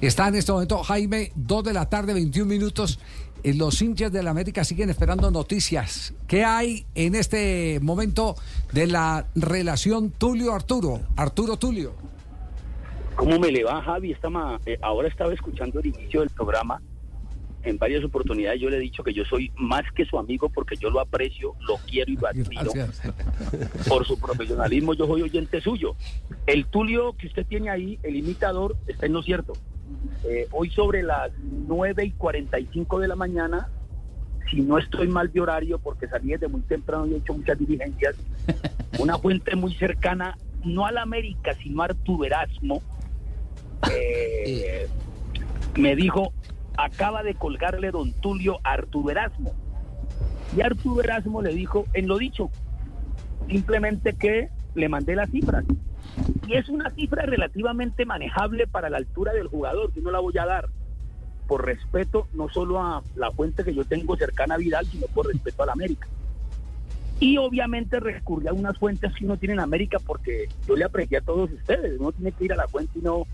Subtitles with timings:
[0.00, 2.98] Está en este momento, Jaime, 2 de la tarde, 21 minutos.
[3.42, 6.14] Los hinchas de la América siguen esperando noticias.
[6.26, 8.36] ¿Qué hay en este momento
[8.72, 11.00] de la relación Tulio-Arturo?
[11.16, 11.92] Arturo-Tulio.
[13.16, 14.12] ¿Cómo me le va, Javi?
[14.12, 16.80] Esta ma- eh, ahora estaba escuchando el inicio del programa.
[17.62, 20.76] En varias oportunidades yo le he dicho que yo soy más que su amigo porque
[20.76, 22.72] yo lo aprecio, lo quiero y lo admiro.
[22.74, 23.00] Gracias.
[23.88, 25.96] Por su profesionalismo yo soy oyente suyo.
[26.46, 29.52] El Tulio que usted tiene ahí, el imitador, está en lo cierto.
[30.24, 31.30] Eh, hoy sobre las
[31.66, 33.68] 9 y 45 de la mañana,
[34.50, 37.58] si no estoy mal de horario porque salí desde muy temprano y he hecho muchas
[37.58, 38.16] diligencias,
[38.98, 42.82] una fuente muy cercana, no a la América, sino a Arturo Erasmo,
[43.90, 44.88] eh,
[45.76, 46.32] me dijo,
[46.76, 49.52] acaba de colgarle don Tulio a Arturo Erasmo.
[50.56, 52.50] Y Arturo Erasmo le dijo, en lo dicho,
[53.48, 55.64] simplemente que le mandé las cifras.
[56.46, 60.36] Y es una cifra relativamente manejable para la altura del jugador, yo no la voy
[60.38, 60.68] a dar.
[61.46, 65.26] Por respeto, no solo a la fuente que yo tengo cercana a Vidal, sino por
[65.26, 66.08] respeto a la América.
[67.20, 71.22] Y obviamente recurrí a unas fuentes que no tienen América porque yo le aprecié a
[71.22, 71.98] todos ustedes.
[72.00, 73.26] Uno tiene que ir a la fuente y no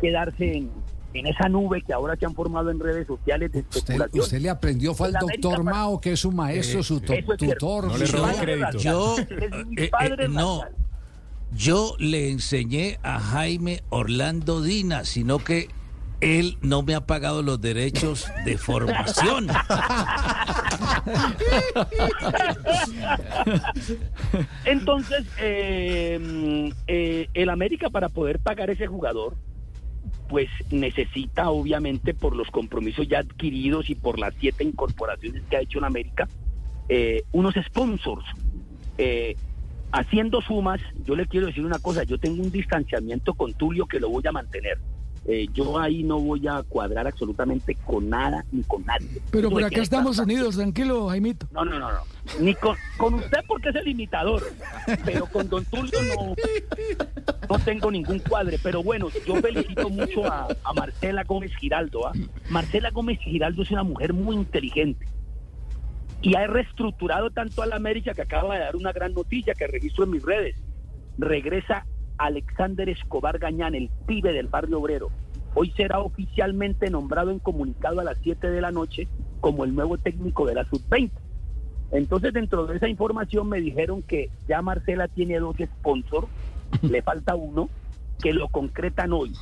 [0.00, 0.70] quedarse en,
[1.18, 4.20] en esa nube que ahora se han formado en redes sociales de Usted, especulación.
[4.24, 7.24] usted le aprendió, fue al América doctor Mao, que es su maestro, su to- es
[7.36, 7.86] tutor.
[7.86, 8.78] No le Padre crédito.
[8.78, 10.62] Yo, Es mi eh, padre eh, no,
[11.52, 15.68] yo le enseñé a Jaime Orlando Dina, sino que
[16.20, 19.46] él no me ha pagado los derechos de formación.
[24.64, 29.34] Entonces, eh, el América para poder pagar ese jugador,
[30.28, 35.60] pues necesita obviamente por los compromisos ya adquiridos y por las siete incorporaciones que ha
[35.60, 36.28] hecho en América,
[36.88, 38.24] eh, unos sponsors.
[38.98, 39.36] Eh,
[39.92, 44.00] haciendo sumas, yo le quiero decir una cosa, yo tengo un distanciamiento con Tulio que
[44.00, 44.78] lo voy a mantener.
[45.30, 49.20] Eh, yo ahí no voy a cuadrar absolutamente con nada ni con nadie.
[49.30, 51.46] Pero por acá estamos unidos, tranquilo, Jaimito.
[51.52, 52.00] No, no, no, no.
[52.40, 54.42] Ni con, con usted porque es el imitador.
[55.04, 56.34] Pero con Don Tulio no,
[57.48, 58.58] no tengo ningún cuadre.
[58.62, 62.06] Pero bueno, yo felicito mucho a, Marcela Gómez Giraldo.
[62.06, 62.12] ¿ah?
[62.50, 65.06] Marcela Gómez Giraldo es una mujer muy inteligente.
[66.20, 69.66] Y ha reestructurado tanto a la América que acaba de dar una gran noticia que
[69.66, 70.56] registro en mis redes.
[71.16, 71.86] Regresa
[72.18, 75.10] Alexander Escobar Gañán, el pibe del barrio obrero.
[75.54, 79.08] Hoy será oficialmente nombrado en comunicado a las 7 de la noche
[79.40, 81.10] como el nuevo técnico de la Sub-20.
[81.90, 86.28] Entonces, dentro de esa información me dijeron que ya Marcela tiene dos sponsors,
[86.82, 87.68] le falta uno,
[88.20, 89.32] que lo concretan hoy.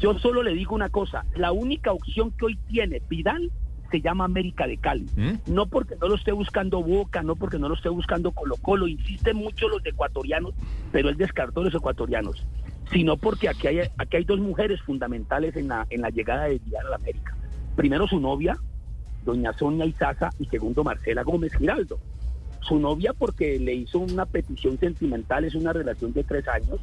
[0.00, 3.50] Yo solo le digo una cosa, la única opción que hoy tiene Vidal
[3.90, 5.06] se llama América de Cali.
[5.16, 5.52] ¿Mm?
[5.52, 8.88] No porque no lo esté buscando Boca, no porque no lo esté buscando Colo Colo,
[8.88, 10.54] insisten mucho los ecuatorianos,
[10.92, 12.44] pero él descartó a los ecuatorianos,
[12.92, 16.58] sino porque aquí hay, aquí hay dos mujeres fundamentales en la, en la llegada de
[16.58, 17.34] Vidal a la América.
[17.74, 18.56] Primero su novia,
[19.24, 21.98] doña Sonia Izaza, y segundo Marcela Gómez Giraldo.
[22.66, 26.80] Su novia porque le hizo una petición sentimental, es una relación de tres años.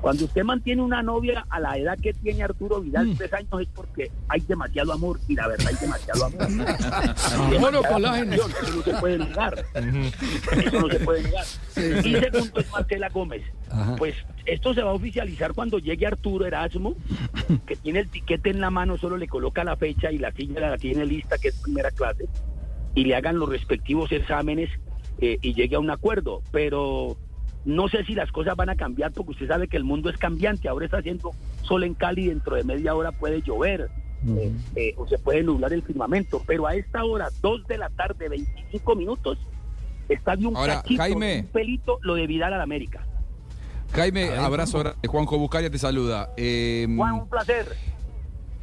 [0.00, 3.68] Cuando usted mantiene una novia a la edad que tiene Arturo Vidal, tres años, es
[3.68, 6.40] porque hay demasiado amor, y la verdad hay demasiado amor.
[6.48, 8.30] Hay Amor o demasiada colágeno.
[8.30, 9.64] pasión, Eso no se puede negar.
[9.74, 11.44] Eso no se puede negar.
[11.76, 13.42] Y segundo es Marcela Gómez.
[13.70, 13.96] Ajá.
[13.96, 14.14] Pues
[14.46, 16.96] esto se va a oficializar cuando llegue Arturo Erasmo,
[17.66, 20.60] que tiene el tiquete en la mano, solo le coloca la fecha y la silla
[20.60, 22.24] la tiene lista, que es primera clase,
[22.94, 24.70] y le hagan los respectivos exámenes
[25.20, 26.42] eh, y llegue a un acuerdo.
[26.50, 27.16] Pero
[27.64, 30.16] no sé si las cosas van a cambiar, porque usted sabe que el mundo es
[30.16, 30.68] cambiante.
[30.68, 31.30] Ahora está haciendo
[31.62, 33.88] sol en Cali, dentro de media hora puede llover.
[34.36, 37.88] eh, eh, o se puede nublar el firmamento, pero a esta hora, 2 de la
[37.88, 39.38] tarde, 25 minutos,
[40.10, 41.26] está de un Ahora, cachito, Jaime.
[41.36, 43.06] de un pelito, lo de Vidal a la América.
[43.94, 45.08] Jaime, abrazo grande.
[45.08, 46.30] Juanjo Buscaria te saluda.
[46.36, 47.66] Eh, Juan, un placer.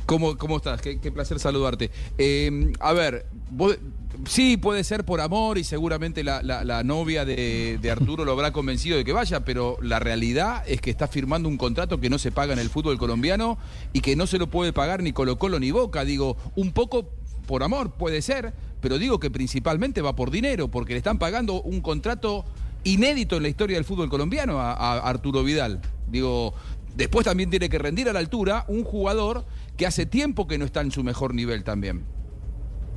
[0.06, 0.82] ¿cómo, ¿Cómo estás?
[0.82, 1.90] Qué, qué placer saludarte.
[2.18, 3.78] Eh, a ver, vos-
[4.26, 8.98] sí puede ser por amor y seguramente la, novia de, de Arturo lo habrá convencido
[8.98, 12.32] de que vaya, pero la realidad es que está firmando un contrato que no se
[12.32, 13.58] paga en el fútbol colombiano
[13.94, 16.06] y que no se lo puede pagar ni Colo Colo ni Boca.
[16.06, 17.10] Digo, un poco
[17.46, 21.62] por amor puede ser, pero digo que principalmente va por dinero, porque le están pagando
[21.62, 22.46] un contrato
[22.84, 25.82] inédito en la historia del fútbol colombiano a, a Arturo Vidal.
[26.08, 26.54] Digo,
[26.96, 29.46] después también tiene que rendir a la altura un jugador
[29.78, 32.04] que hace tiempo que no está en su mejor nivel también.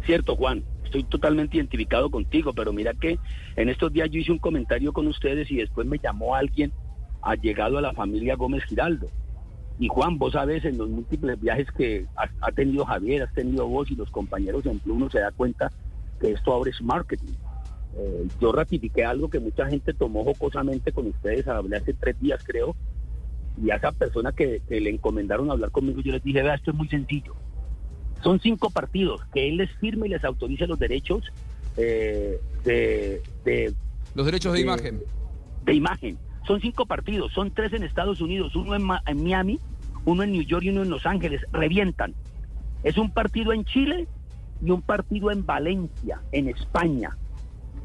[0.04, 3.16] Cierto, Juan, estoy totalmente identificado contigo, pero mira que
[3.54, 6.72] en estos días yo hice un comentario con ustedes y después me llamó alguien
[7.22, 9.06] allegado a la familia Gómez Giraldo.
[9.78, 13.68] Y Juan, vos sabes, en los múltiples viajes que ha, ha tenido Javier, has tenido
[13.68, 15.70] vos y los compañeros en uno se da cuenta
[16.20, 17.34] que esto ahora es marketing.
[17.96, 22.42] Eh, yo ratifiqué algo que mucha gente tomó jocosamente con ustedes, hablé hace tres días
[22.44, 22.74] creo,
[23.62, 26.72] y a esa persona que, que le encomendaron hablar conmigo, yo les dije, vea, esto
[26.72, 27.34] es muy sencillo.
[28.22, 31.22] Son cinco partidos, que él les firme y les autorice los derechos
[31.76, 33.72] eh, de, de,
[34.14, 35.02] Los derechos de de- imagen.
[35.64, 36.18] de imagen.
[36.46, 39.58] Son cinco partidos, son tres en Estados Unidos, uno en, Ma- en Miami,
[40.04, 41.40] uno en New York y uno en Los Ángeles.
[41.52, 42.14] Revientan.
[42.82, 44.06] Es un partido en Chile
[44.64, 47.16] y un partido en Valencia, en España.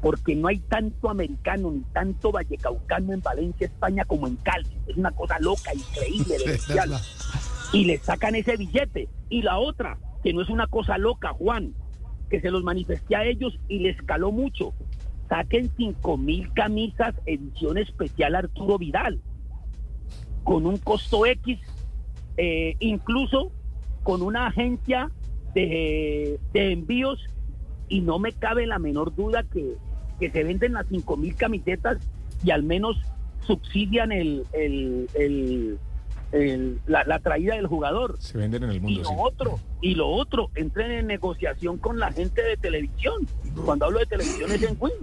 [0.01, 4.67] Porque no hay tanto americano ni tanto vallecaucano en Valencia, España, como en Cali.
[4.87, 6.91] Es una cosa loca, increíble, demencial.
[7.73, 9.07] Y le sacan ese billete.
[9.29, 11.75] Y la otra, que no es una cosa loca, Juan,
[12.31, 14.73] que se los manifesté a ellos y les caló mucho.
[15.29, 19.19] Saquen cinco mil camisas edición especial Arturo Vidal
[20.43, 21.59] con un costo X,
[22.37, 23.51] eh, incluso
[24.01, 25.11] con una agencia
[25.53, 27.19] de, de envíos
[27.87, 29.75] y no me cabe la menor duda que,
[30.19, 31.99] que se venden las cinco mil camisetas
[32.43, 32.97] y al menos
[33.45, 35.77] subsidian el- el-
[36.35, 38.17] el- la, la traída del jugador.
[38.19, 39.15] Se venden en el Y mundo, lo sí.
[39.17, 43.25] otro, y lo otro, entren en negociación con la gente de televisión.
[43.65, 44.93] Cuando hablo de televisión es en Win,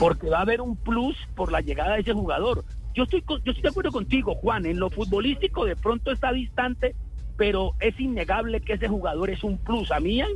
[0.00, 2.64] porque va a haber un plus por la llegada de ese jugador.
[2.94, 6.94] Yo estoy, yo estoy de acuerdo contigo, Juan, en lo futbolístico de pronto está distante,
[7.36, 9.90] pero es innegable que ese jugador es un plus.
[9.92, 10.28] A mí en,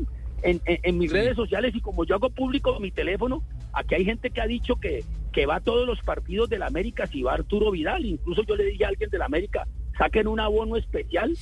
[0.43, 1.17] en- en- en mis Sí.
[1.17, 3.43] redes sociales y como yo hago público mi teléfono,
[3.73, 7.07] aquí hay gente que ha dicho que, que va a todos los partidos del América
[7.07, 8.05] si va Arturo Vidal.
[8.05, 9.67] Incluso yo le dije a alguien del América,
[10.01, 11.37] saquen un abono especial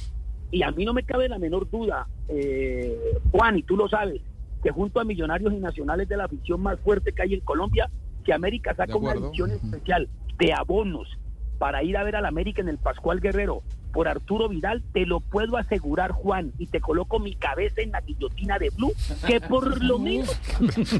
[0.51, 2.99] y a mí no me cabe la menor duda, eh,
[3.31, 4.21] Juan, y tú lo sabes,
[4.65, 7.89] que junto a Millonarios y Nacionales de la afición más fuerte que hay en Colombia,
[8.25, 10.09] que América saca una edición especial
[10.39, 11.07] de abonos
[11.59, 13.63] para ir a ver al América en el Pascual Guerrero
[13.93, 18.01] por Arturo Vidal, te lo puedo asegurar, Juan, y te coloco mi cabeza en la
[18.01, 18.93] guillotina de Blue,
[19.27, 20.31] que por lo menos,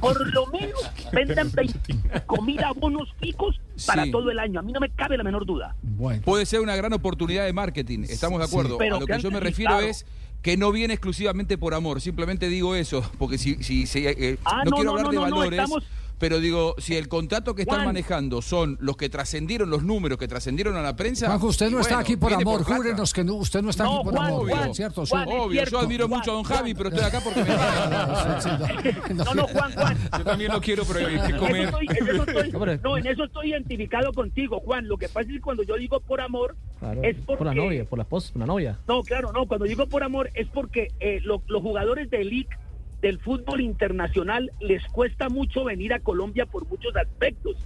[0.01, 0.81] por lo menos,
[1.13, 4.11] vendan 25 mil abonos fijos para Sí.
[4.11, 4.61] todo el año.
[4.61, 5.77] A mí no me cabe la menor duda.
[5.83, 6.23] Bueno.
[6.25, 8.53] Puede ser una gran oportunidad de marketing, estamos de Sí.
[8.53, 8.79] acuerdo.
[8.79, 9.87] Pero a lo que que yo me refiero claro.
[9.87, 10.07] es
[10.43, 14.63] que no viene exclusivamente por amor, simplemente digo eso, porque si, si, si, eh, Ah,
[14.65, 15.85] no, no, quiero no, hablar no, de no, no, valores, estamos-
[16.19, 17.87] pero digo, si el contrato que están Juan.
[17.87, 21.27] manejando son los que trascendieron los números, que trascendieron a la prensa.
[21.27, 23.97] Juanjo, usted no está bueno, aquí por amor, júrenos que no, usted no está No,
[23.97, 25.03] aquí por Juan, amor, Juan, ¿cierto?
[25.03, 26.59] Obvio, cierto, yo admiro Juan, mucho a don Juan.
[26.59, 29.17] Javi, pero estoy acá porque me pagan.
[29.17, 29.99] No, No, Juan, Juan.
[30.19, 31.65] Yo también lo quiero, pero hay que eso comer.
[31.69, 34.89] estoy- en eso estoy- no, en eso estoy identificado contigo, Juan.
[34.89, 37.39] Lo que pasa es que cuando yo digo por amor, Claro, es porque...
[37.39, 38.79] por la novia, por la esposa, por la novia.
[38.87, 39.47] No, claro, no.
[39.47, 42.57] Cuando digo por amor es porque eh, lo- los jugadores de elite
[43.01, 47.57] del fútbol internacional les cuesta mucho venir a Colombia por muchos aspectos.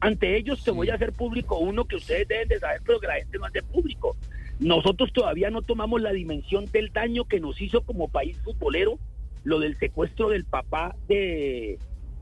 [0.00, 3.06] Ante ellos te voy a hacer público uno que ustedes deben de saber, pero que
[3.06, 4.16] la gente no hace público.
[4.60, 8.98] Nosotros todavía no tomamos la dimensión del daño que nos hizo como país futbolero
[9.44, 11.78] lo del secuestro del papá de,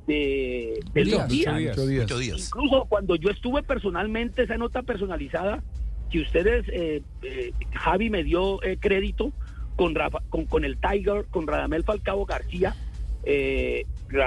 [0.07, 2.19] de, de Díaz, Luis Díaz.
[2.19, 2.47] Díaz.
[2.49, 5.63] Incluso cuando yo estuve personalmente, esa nota personalizada,
[6.11, 9.33] que ustedes, eh, eh, Javi me dio eh, crédito
[9.77, 12.75] con, Rafa- con, con el Tiger, con Radamel Falcao García,
[13.25, 13.85] eh,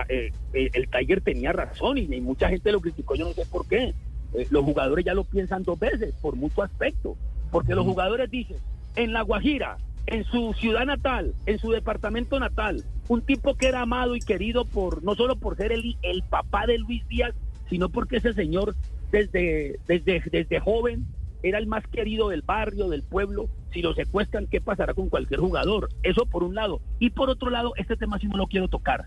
[0.09, 3.45] eh, eh, el Tiger tenía razón y, y mucha gente lo criticó, yo no sé
[3.45, 3.93] por qué.
[4.33, 7.15] Eh, los jugadores ya lo piensan dos veces, por mucho aspecto,
[7.51, 8.57] porque los jugadores dicen,
[8.95, 9.77] en La Guajira,
[10.07, 14.65] en su ciudad natal, en su departamento natal, un tipo que era amado y querido
[14.65, 17.33] por no solo por ser el, el papá de Luis Díaz,
[17.69, 18.75] sino porque ese señor
[19.11, 21.05] desde, desde, desde joven
[21.47, 23.49] era el más querido del barrio, del pueblo.
[23.71, 25.89] Si lo secuestran, ¿qué pasará con cualquier jugador?
[26.03, 26.81] Eso por un lado.
[26.99, 29.05] Y por otro lado, este tema sí no lo quiero tocar.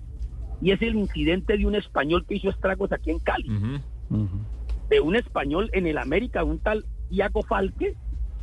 [0.60, 3.48] Y es el incidente de un español que hizo estragos aquí en Cali
[4.88, 7.94] de un español en el América, un tal Iago Falque,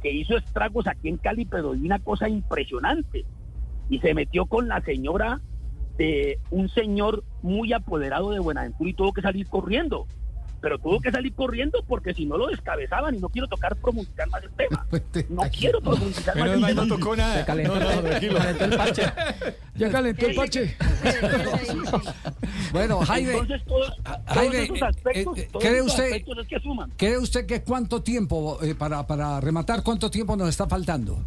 [0.02, 3.26] que hizo estragos aquí en Cali, pero de una cosa impresionante.
[3.90, 5.42] Y se metió con la señora
[5.98, 10.06] de un señor muy apoderado de Buenaventura y tuvo que salir corriendo.
[10.66, 14.28] Pero tuvo que salir corriendo porque si no lo descabezaban y no quiero tocar profundizar
[14.30, 14.88] más el tema.
[15.30, 16.86] No quiero profundizar más el tema.
[16.86, 17.38] no tocó nada.
[17.42, 18.38] Se calentó, No, no, tranquilo.
[18.40, 19.04] calentó el parche.
[19.76, 20.76] Ya calentó el parche.
[22.72, 26.38] Bueno, Jaime, Entonces todos, todos Jaime, esos eh, aspectos, eh, todos ¿cree esos usted- aspectos
[26.40, 26.92] es que suman.
[26.98, 31.20] ¿cree usted que cuánto tiempo, eh, para, para rematar, cuánto tiempo nos está faltando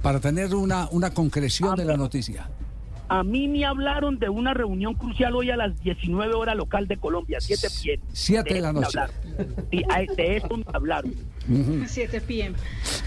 [0.00, 2.48] para tener una, una concreción de la noticia?
[3.08, 6.96] A mí me hablaron de una reunión crucial hoy a las 19 horas local de
[6.98, 8.02] Colombia, 7 p.m.
[8.12, 8.98] Siete de la noche.
[9.70, 11.14] Sí, a- de eso me hablaron.
[11.86, 12.54] 7 p.m.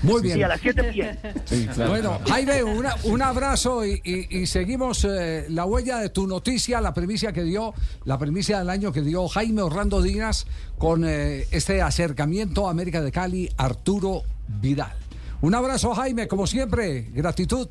[0.01, 0.37] Muy bien.
[0.37, 1.87] Sí, a las 7 p.m.
[1.87, 6.81] Bueno, Jaime, una- un abrazo y, y- y seguimos eh, la huella de tu noticia,
[6.81, 7.73] la primicia que dio,
[8.05, 10.47] la primicia del año que dio Jaime Orlando Díaz
[10.79, 14.93] con eh, este acercamiento a América de Cali, Arturo Vidal.
[15.41, 17.67] Un abrazo, Jaime, como siempre, gratitud.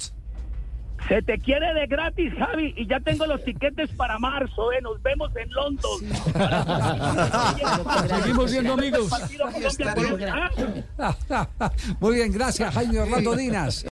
[1.11, 4.81] Se te quiere de gratis, Javi, y ya tengo los tiquetes para marzo, ¿eh?
[4.81, 5.99] Nos vemos en London.
[8.09, 9.11] Seguimos siendo amigos.
[11.01, 13.85] Ah, Muy bien, gracias, Jaime Orlando Dinas.